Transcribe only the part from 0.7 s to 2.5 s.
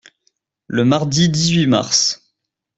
mardi dix-huit mars.